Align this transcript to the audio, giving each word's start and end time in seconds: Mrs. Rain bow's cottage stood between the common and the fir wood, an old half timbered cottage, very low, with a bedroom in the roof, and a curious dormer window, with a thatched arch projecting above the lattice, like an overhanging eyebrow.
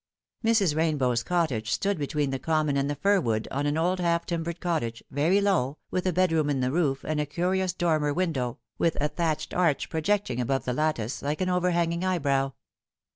Mrs. 0.43 0.75
Rain 0.75 0.97
bow's 0.97 1.21
cottage 1.21 1.69
stood 1.69 1.99
between 1.99 2.31
the 2.31 2.39
common 2.39 2.75
and 2.75 2.89
the 2.89 2.95
fir 2.95 3.19
wood, 3.21 3.47
an 3.51 3.77
old 3.77 3.99
half 3.99 4.25
timbered 4.25 4.59
cottage, 4.59 5.03
very 5.11 5.39
low, 5.39 5.77
with 5.91 6.07
a 6.07 6.11
bedroom 6.11 6.49
in 6.49 6.59
the 6.59 6.71
roof, 6.71 7.03
and 7.03 7.21
a 7.21 7.25
curious 7.27 7.71
dormer 7.71 8.11
window, 8.11 8.57
with 8.79 8.97
a 8.99 9.09
thatched 9.09 9.53
arch 9.53 9.89
projecting 9.91 10.41
above 10.41 10.65
the 10.65 10.73
lattice, 10.73 11.21
like 11.21 11.39
an 11.39 11.49
overhanging 11.49 12.03
eyebrow. 12.03 12.53